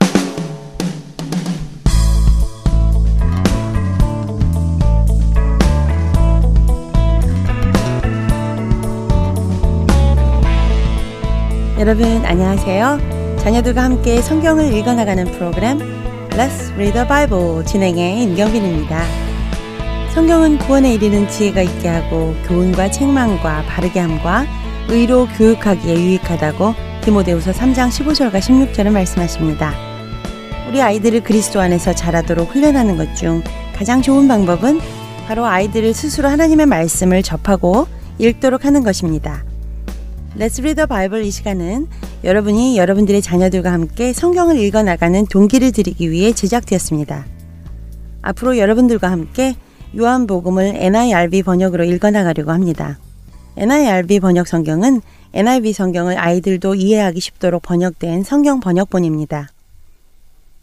[11.77, 13.37] 여러분 안녕하세요.
[13.39, 15.79] 자녀들과 함께 성경을 읽어나가는 프로그램
[16.29, 19.03] Let's Read the Bible 진행의 임경빈입니다.
[20.13, 24.45] 성경은 구원에 이르는 지혜가 있게 하고 교훈과 책망과 바르게 함과
[24.89, 26.73] 의로 교육하기에 유익하다고
[27.03, 29.73] 디모데후서 3장 15절과 16절을 말씀하십니다.
[30.67, 33.43] 우리 아이들을 그리스도 안에서 자라도록 훈련하는 것 중
[33.75, 34.79] 가장 좋은 방법은
[35.27, 37.87] 바로 아이들을 스스로 하나님의 말씀을 접하고
[38.17, 39.43] 읽도록 하는 것입니다.
[40.37, 41.87] Let's Read the Bible 이 시간은
[42.23, 47.25] 여러분이 여러분들의 자녀들과 함께 성경을 읽어 나가는 동기를 드리기 위해 제작되었습니다.
[48.21, 49.55] 앞으로 여러분들과 함께
[49.97, 52.99] 요한복음을 NIRV 번역으로 읽어 나가려고 합니다.
[53.59, 55.01] NIRV 번역 성경은
[55.33, 59.49] NIV 성경을 아이들도 이해하기 쉽도록 번역된 성경 번역본입니다.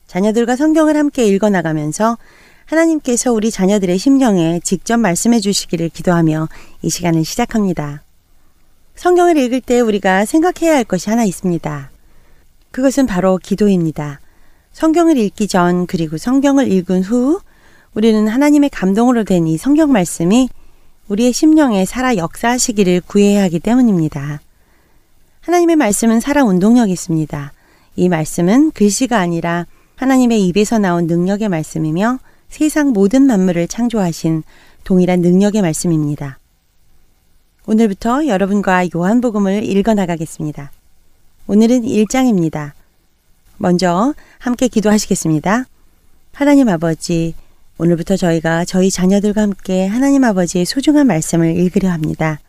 [0.06, 2.16] 자녀들과 성경을 함께 읽어 나가면서
[2.64, 6.48] 하나님께서 우리 자녀들의 심령에 직접 말씀해 주시기를 기도하며
[6.80, 8.02] 이 시간을 시작합니다.
[8.94, 11.90] 성경을 읽을 때 우리가 생각해야 할 것이 하나 있습니다.
[12.70, 14.20] 그것은 바로 기도입니다.
[14.72, 17.40] 성경을 읽기 전 그리고 성경을 읽은 후
[17.92, 20.48] 우리는 하나님의 감동으로 된 이 성경 말씀이
[21.08, 24.40] 우리의 심령에 살아 역사하시기를 구해야 하기 때문입니다.
[25.40, 27.52] 하나님의 말씀은 살아 운동력이 있습니다.
[27.96, 34.42] 이 말씀은 글씨가 아니라 하나님의 입에서 나온 능력의 말씀이며 세상 모든 만물을 창조하신
[34.84, 36.38] 동일한 능력의 말씀입니다.
[37.66, 40.70] 오늘부터 여러분과 요한복음을 읽어 나가겠습니다.
[41.46, 42.72] 오늘은 1장입니다.
[43.56, 45.64] 먼저 함께 기도하시겠습니다.
[46.32, 47.34] 하나님 아버지,
[47.78, 52.40] 오늘부터 저희가 저희 자녀들과 함께 하나님 아버지의 소중한 말씀을 읽으려 합니다.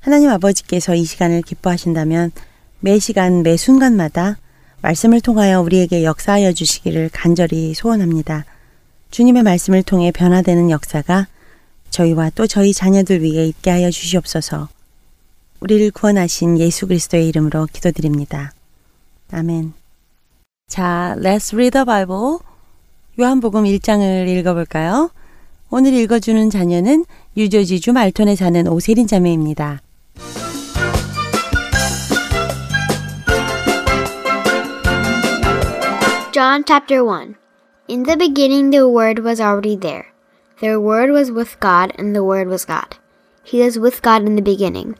[0.00, 2.32] 하나님 아버지께서 이 시간을 기뻐하신다면
[2.80, 4.36] 매 시간 매 순간마다
[4.82, 8.44] 말씀을 통하여 우리에게 역사하여 주시기를 간절히 소원합니다.
[9.10, 11.26] 주님의 말씀을 통해 변화되는 역사가
[11.90, 14.68] 저희와 또 저희 자녀들 위해 있게 하여 주시옵소서.
[15.60, 18.52] 우리를 구원하신 예수 그리스도의 이름으로 기도드립니다.
[19.32, 19.72] 아멘.
[20.68, 22.38] 자, Let's read the Bible.
[23.19, 25.11] 요한복음 1장을 읽어볼까요?
[25.69, 27.05] 오늘 읽어주는 자녀는
[27.37, 29.81] 유저지주 말톤에 사는 오세린 자매입니다.
[36.33, 37.35] John chapter 1
[37.87, 40.07] In the beginning, the Word was already there.
[40.61, 42.97] The Word was with God, and the Word was God.
[43.43, 44.95] He was with God in the beginning.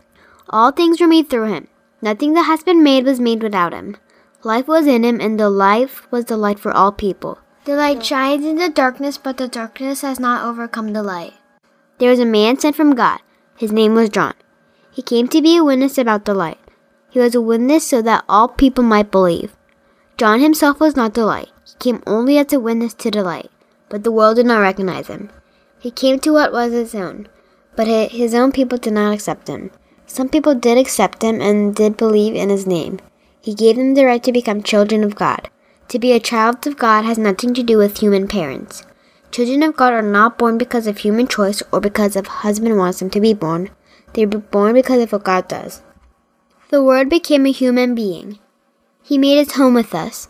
[0.49, 1.67] All things were made through him.
[2.01, 3.95] Nothing that has been made was made without him.
[4.43, 7.37] Life was in him, and the life was the light for all people.
[7.66, 11.34] The light shines in the darkness, but the darkness has not overcome the light.
[11.98, 13.18] There was a man sent from God.
[13.56, 14.34] His name was John.
[14.92, 16.60] He came to be a witness about the light.
[17.10, 19.56] He was a witness so that all people might believe.
[20.16, 21.48] John himself was not the light.
[21.66, 23.50] He came only as a witness to the light,
[23.88, 25.30] but the world did not recognize him.
[25.80, 27.26] He came to what was his own,
[27.74, 29.72] but his own people did not accept him.
[30.06, 33.00] Some people did accept him and did believe in his name.
[33.40, 35.50] He gave them the right to become children of God.
[35.88, 38.84] To be a child of God has nothing to do with human parents.
[39.30, 42.98] Children of God are not born because of human choice or because a husband wants
[42.98, 43.70] them to be born.
[44.12, 45.82] They are born because of what God does.
[46.70, 48.38] The Word became a human being.
[49.02, 50.26] He made his home with us.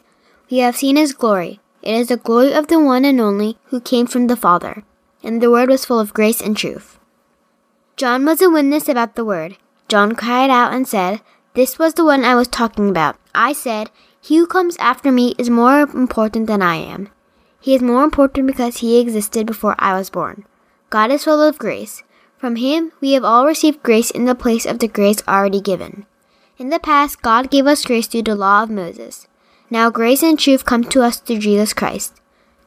[0.51, 1.61] We have seen his glory.
[1.83, 4.83] It is the glory of the one and only who came from the Father.
[5.23, 6.99] And the Word was full of grace and truth.
[7.97, 9.57] John was a witness about the Word.
[9.89, 11.23] John cried out and said,
[11.55, 13.17] This was the one I was talking about.
[13.35, 13.91] I said,
[14.27, 17.11] He who comes after me is more important than I am.
[17.61, 20.45] He is more important because he existed before I was born.
[20.91, 22.03] God is full of grace.
[22.37, 26.07] From him we have all received grace in the place of the grace already given.
[26.59, 29.29] In the past, God gave us grace through the law of Moses.
[29.71, 32.21] Now grace and truth come to us through Jesus Christ.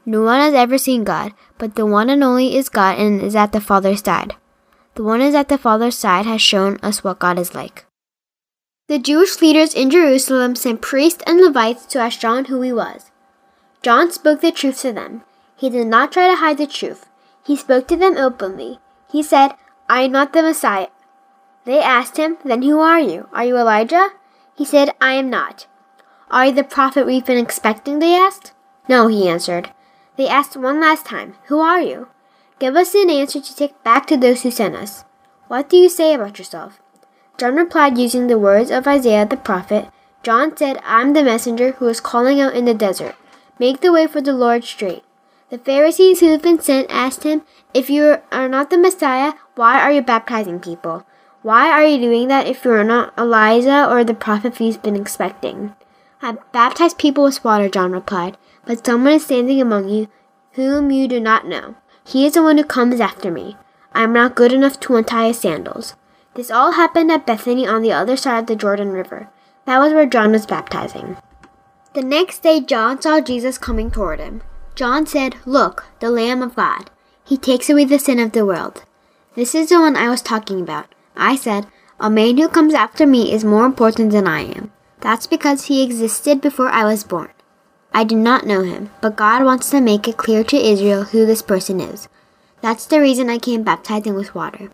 [0.06, 3.36] No one has ever seen God, but the one and only is God and is
[3.36, 4.38] at the Father's side.
[4.96, 7.84] The one is at the Father's side has shown us what God is like.
[8.90, 13.12] The Jewish leaders in Jerusalem sent priests and Levites to ask John who he was.
[13.84, 15.22] John spoke the truth to them.
[15.56, 17.08] He did not try to hide the truth.
[17.46, 18.80] He spoke to them openly.
[19.12, 19.52] He said,
[19.88, 20.88] I am not the Messiah.
[21.66, 23.30] They asked him, Then who are you?
[23.32, 24.10] Are you Elijah?
[24.58, 25.68] He said, I am not.
[26.32, 28.00] Are you the prophet we've been expecting?
[28.00, 28.54] They asked.
[28.88, 29.70] No, he answered.
[30.18, 32.08] They asked one last time, Who are you?
[32.58, 35.06] Give us an answer to take back to those who sent us.
[35.48, 36.82] What do you say about yourself?
[37.40, 39.88] John replied using the words of Isaiah the prophet.
[40.24, 43.16] John said, I'm the messenger who is calling out in the desert.
[43.58, 45.04] Make the way for the Lord straight.
[45.50, 49.80] The Pharisees who have been sent asked him, If you are not the Messiah, why
[49.80, 51.06] are you baptizing people?
[51.42, 54.98] Why are you doing that if you are not Elijah or the prophet we've been
[54.98, 55.74] expecting?
[56.22, 60.10] I baptize people with water, John replied, but someone is standing among you
[60.54, 61.76] whom you do not know.
[62.04, 63.56] He is the one who comes after me.
[63.94, 65.96] I am not good enough to untie his sandals.
[66.36, 69.30] This all happened at Bethany on the other side of the Jordan River.
[69.66, 71.18] That was where John was baptizing.
[71.94, 74.42] The next day, John saw Jesus coming toward him.
[74.76, 76.90] John said, Look, the Lamb of God.
[77.26, 78.84] He takes away the sin of the world.
[79.36, 80.94] This is the one I was talking about.
[81.16, 81.68] I said,
[82.00, 84.72] A man who comes after me is more important than I am.
[85.02, 87.30] That's because he existed before I was born.
[87.94, 91.26] I do not know him, but God wants to make it clear to Israel who
[91.26, 92.08] this person is.
[92.62, 94.70] That's the reason I came baptizing with water.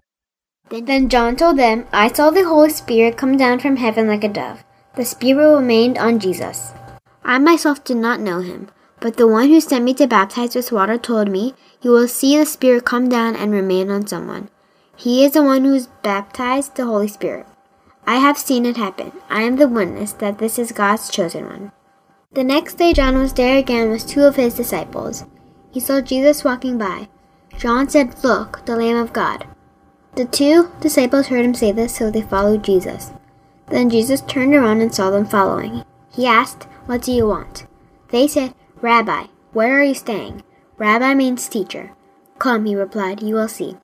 [0.70, 4.30] Then John told them, I saw the Holy Spirit come down from heaven like a
[4.30, 4.64] dove.
[4.96, 6.74] The Spirit remained on Jesus.
[7.24, 10.72] I myself did not know him, but the one who sent me to baptize with
[10.72, 14.50] water told me, You will see the Spirit come down and remain on someone.
[14.96, 17.46] He is the one who is baptized the Holy Spirit.
[18.08, 19.12] I have seen it happen.
[19.30, 21.72] I am the witness that this is God's chosen one.
[22.32, 25.26] The next day, John was there again with two of his disciples.
[25.72, 27.10] He saw Jesus walking by.
[27.58, 29.48] John said, Look, the Lamb of God.
[30.16, 33.12] The two disciples heard him say this, so they followed Jesus.
[33.68, 35.84] Then Jesus turned around and saw them following.
[36.14, 37.66] He asked, What do you want?
[38.10, 40.44] They said, Rabbi, where are you staying?
[40.78, 41.92] Rabbi means teacher.
[42.40, 43.78] Come, he replied, you will see.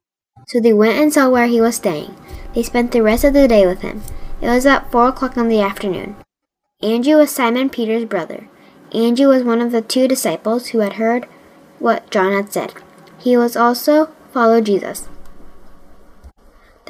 [0.47, 2.15] So they went and saw where he was staying.
[2.53, 4.01] They spent the rest of the day with him.
[4.41, 6.15] It was at four o'clock in the afternoon.
[6.81, 8.49] Andrew was Simon Peter's brother.
[8.93, 11.25] Andrew was one of the two disciples who had heard
[11.79, 12.73] what John had said.
[13.19, 15.07] He was also followed Jesus.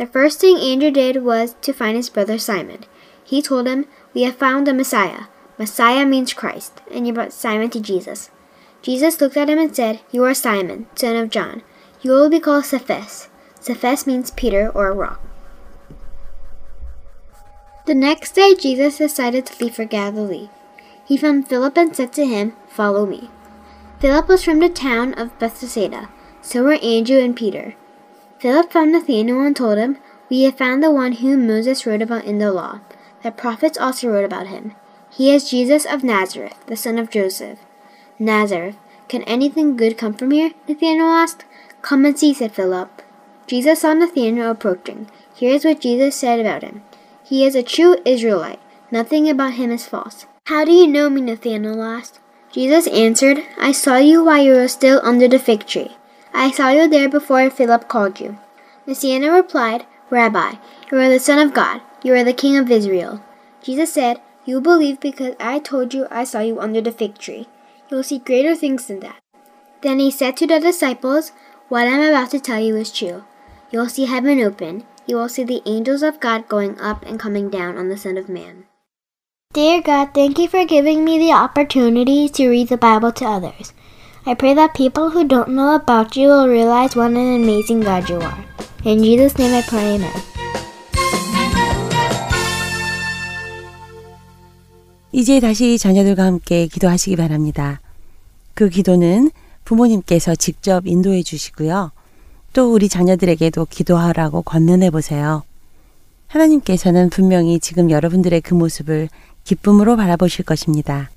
[0.02, 2.86] The first thing Andrew did was to find his brother Simon.
[3.24, 3.86] He told him,
[4.16, 5.26] We have found the Messiah.
[5.60, 8.32] Messiah means Christ, and he brought Simon to Jesus.
[8.82, 11.62] Jesus looked at him and said, You are Simon, son of John.
[12.02, 13.30] You will be called Cephas.
[13.60, 15.22] Cephas means Peter or rock.
[17.86, 20.50] The next day, Jesus decided to leave for Galilee.
[21.06, 23.30] He found Philip and said to him, Follow me.
[24.00, 26.10] Philip was from the town of Bethsaida,
[26.42, 27.76] so were Andrew and Peter.
[28.42, 32.26] Philip found Nathanael and told him, We have found the one whom Moses wrote about
[32.26, 32.80] in the law.
[33.22, 34.74] The prophets also wrote about him.
[35.12, 37.60] He is Jesus of Nazareth, the son of Joseph.
[38.18, 38.78] Nazareth,
[39.08, 40.54] can anything good come from here?
[40.68, 41.46] Nathanael asked.
[41.84, 43.04] Come and see, said Philip.
[43.46, 45.06] Jesus saw Nathanael approaching.
[45.36, 46.82] Here is what Jesus said about him.
[47.24, 48.60] He is a true Israelite.
[48.90, 50.26] Nothing about him is false.
[50.48, 51.22] How do you know me?
[51.22, 52.20] Nathanael asked.
[52.52, 55.92] Jesus answered, I saw you while you were still under the fig tree.
[56.34, 58.38] I saw you there before Philip called you.
[58.86, 60.54] Nathanael replied, Rabbi,
[60.92, 61.82] you are the Son of God.
[62.04, 63.24] You are the King of Israel.
[63.62, 67.48] Jesus said, You believe because I told you I saw you under the fig tree.
[67.90, 69.20] You'll see greater things than that.
[69.82, 71.32] Then he said to the disciples,
[71.70, 73.24] What I'm about to tell you is true.
[73.72, 74.86] You'll see heaven open.
[75.06, 78.18] You will see the angels of God going up and coming down on the Son
[78.18, 78.66] of Man.
[79.54, 83.74] Dear God, thank you for giving me the opportunity to read the Bible to others.
[84.24, 88.08] I pray that people who don't know about you will realize what an amazing God
[88.08, 88.38] you are.
[88.86, 90.12] In Jesus' name I pray, amen.
[95.12, 97.82] 이제 다시 자녀들과 함께 기도하시기 바랍니다.
[98.54, 99.32] 그 기도는
[99.66, 101.92] 부모님께서 직접 인도해 주시고요.
[102.54, 105.42] 또 우리 자녀들에게도 기도하라고 권면해 보세요.
[106.28, 109.10] 하나님께서는 분명히 지금 여러분들의 그 모습을
[109.44, 111.10] 기쁨으로 바라보실 것입니다.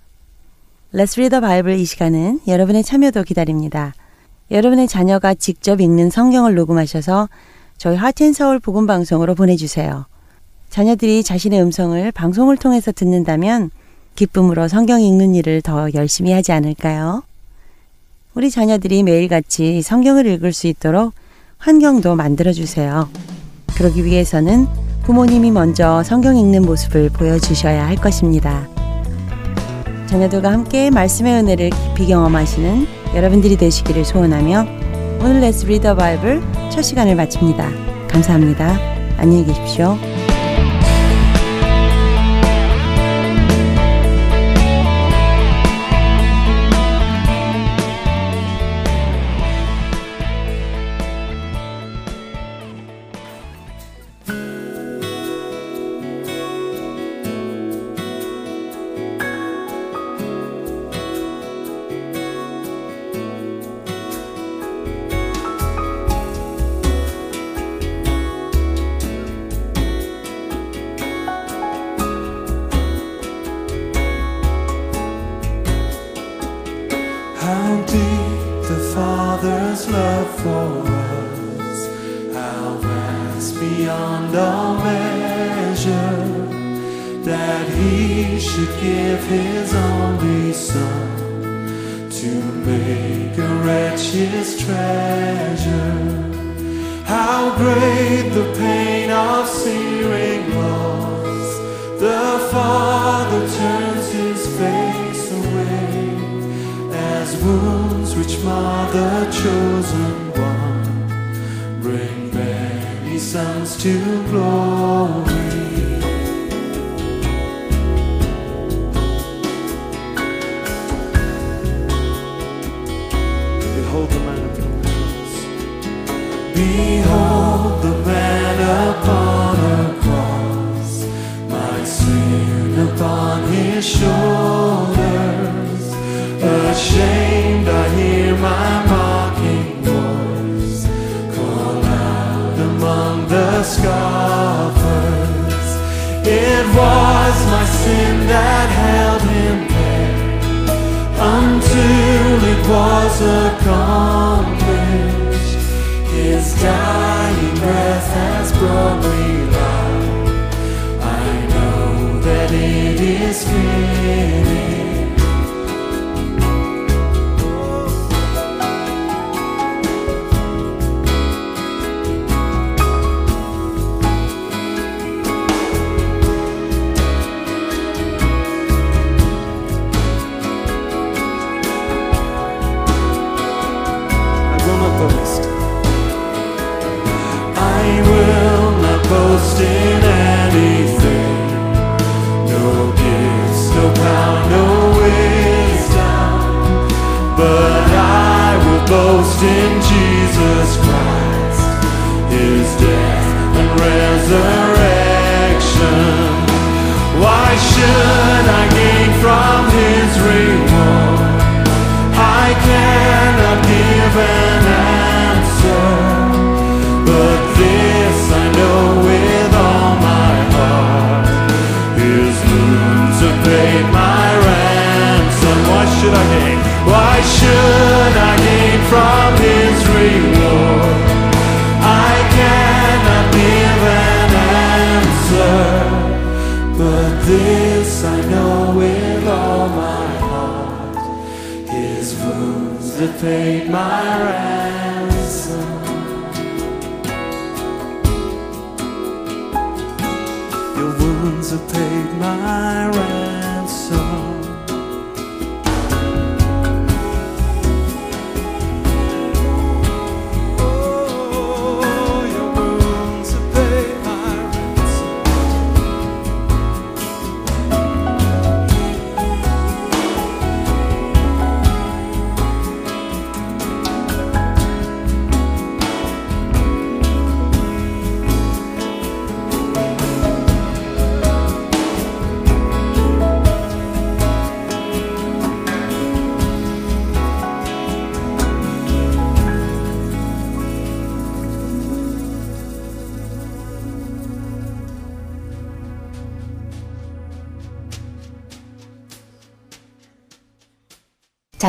[0.95, 3.95] Let's Read the Bible 이 시간은 여러분의 참여도 기다립니다.
[4.53, 7.29] 여러분의 자녀가 직접 읽는 성경을 녹음하셔서
[7.77, 10.07] 저희 하트앤서울 복음방송으로 보내주세요.
[10.71, 13.73] 자녀들이 자신의 음성을 방송을 통해서 듣는다면
[14.15, 17.25] 기쁨으로 성경 읽는 일을 더 열심히 하지 않을까요?
[18.35, 21.13] 우리 자녀들이 매일같이 성경을 읽을 수 있도록
[21.59, 23.09] 환경도 만들어주세요.
[23.77, 24.69] 그러기 위해서는
[25.03, 28.69] 부모님이 먼저 성경 읽는 모습을 보여주셔야 할 것입니다.
[30.07, 34.67] 자녀들과 함께 말씀의 은혜를 깊이 경험하시는 여러분들이 되시기를 소원하며
[35.21, 36.41] 오늘 Read the Bible
[36.71, 37.69] 첫 시간을 마칩니다.
[38.09, 38.79] 감사합니다.
[39.17, 39.97] 안녕히 계십시오.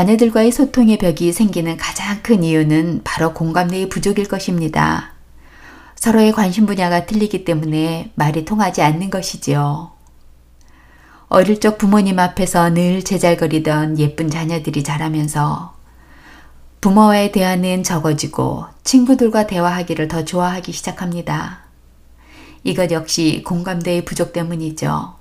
[0.06, 5.14] 자녀들과의 소통의 벽이 생기는 가장 큰 이유는 바로 공감대의 부족일 것입니다.
[5.96, 9.92] 서로의 관심 분야가 틀리기 때문에 말이 통하지 않는 것이지요.
[11.28, 15.74] 어릴 적 부모님 앞에서 늘 제잘거리던 예쁜 자녀들이 자라면서
[16.82, 21.62] 부모와의 대화는 적어지고 친구들과 대화하기를 더 좋아하기 시작합니다.
[22.64, 25.16] 이것 역시 공감대의 부족 때문이죠.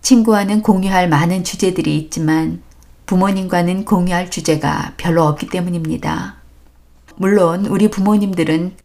[0.00, 2.62] 친구와는 공유할 많은 주제들이 있지만
[3.06, 6.36] 부모님과는 공유할 주제가 별로 없기 때문입니다.
[7.16, 8.76] 물론 우리 부모님들은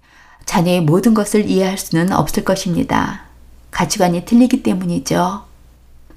[0.45, 3.23] 자녀의 모든 것을 이해할 수는 없을 것입니다.
[3.71, 5.45] 가치관이 틀리기 때문이죠.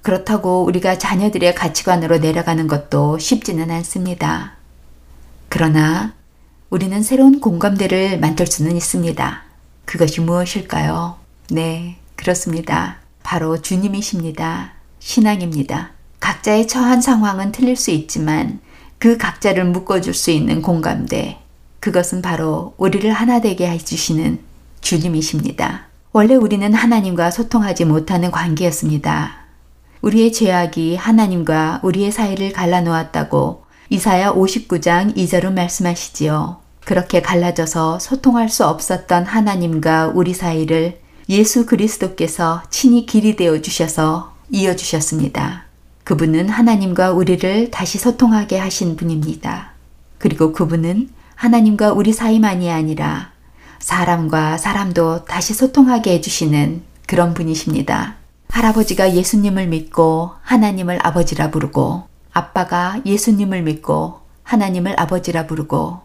[0.02, 4.52] 그렇다고 우리가 자녀들의 가치관으로 내려가는 것도 쉽지는 않습니다.
[5.48, 6.12] 그러나
[6.68, 9.42] 우리는 새로운 공감대를 만들 수는 있습니다.
[9.84, 11.16] 그것이 무엇일까요?
[11.50, 12.98] 네, 그렇습니다.
[13.22, 14.72] 바로 주님이십니다.
[14.98, 15.92] 신앙입니다.
[16.24, 18.60] 각자의 처한 상황은 틀릴 수 있지만
[18.98, 21.36] 그 각자를 묶어줄 수 있는 공감대.
[21.80, 24.38] 그것은 바로 우리를 하나 되게 해주시는
[24.80, 25.88] 주님이십니다.
[26.12, 29.32] 원래 우리는 하나님과 소통하지 못하는 관계였습니다.
[30.00, 36.56] 우리의 죄악이 하나님과 우리의 사이를 갈라놓았다고 이사야 59장 2절은 말씀하시지요.
[36.86, 44.74] 그렇게 갈라져서 소통할 수 없었던 하나님과 우리 사이를 예수 그리스도께서 친히 길이 되어 주셔서 이어
[44.74, 45.64] 주셨습니다.
[46.04, 49.72] 그분은 하나님과 우리를 다시 소통하게 하신 분입니다.
[50.18, 53.32] 그리고 그분은 하나님과 우리 사이만이 아니라
[53.78, 58.16] 사람과 사람도 다시 소통하게 해주시는 그런 분이십니다.
[58.50, 66.00] 할아버지가 예수님을 믿고 하나님을 아버지라 부르고 아빠가 예수님을 믿고 하나님을 아버지라 부르고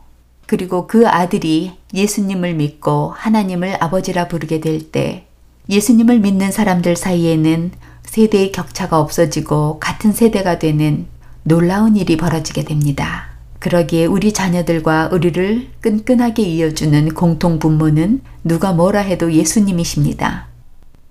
[0.47, 5.27] 그리고 그 아들이 예수님을 믿고 하나님을 아버지라 부르게 될 때
[5.69, 7.71] 예수님을 믿는 사람들 사이에는
[8.03, 11.05] 세대의 격차가 없어지고 같은 세대가 되는
[11.43, 13.29] 놀라운 일이 벌어지게 됩니다.
[13.59, 20.47] 그러기에 우리 자녀들과 우리를 끈끈하게 이어주는 공통 분모는 누가 뭐라 해도 예수님이십니다.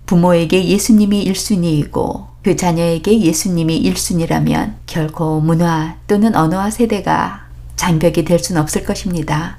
[0.06, 8.60] 부모에게 예수님이 1순위이고 그 자녀에게 예수님이 1순위라면 결코 문화 또는 언어와 세대가 장벽이 될 수는
[8.62, 9.58] 없을 것입니다.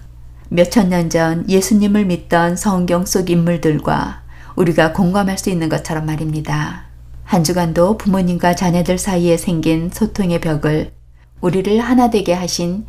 [0.50, 4.24] 몇 천 년 전 예수님을 믿던 성경 속 인물들과
[4.56, 6.89] 우리가 공감할 수 있는 것처럼 말입니다.
[7.30, 10.94] 한 주간도 부모님과 자녀들 사이에 생긴 소통의 벽을
[11.42, 12.88] 우리를 하나 되게 하신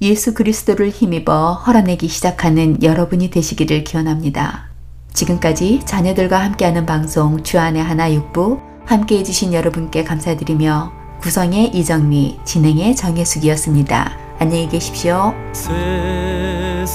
[0.00, 4.70] 예수 그리스도를 힘입어 헐어내기 시작하는 여러분이 되시기를 기원합니다.
[5.12, 12.96] 지금까지 자녀들과 함께하는 방송 주안의 하나 육부 함께 해 주신 여러분께 감사드리며 구성의 이정미, 진행의
[12.96, 14.16] 정혜숙이었습니다.
[14.38, 15.34] 안녕히 계십시오.
[15.52, 16.94] 세상에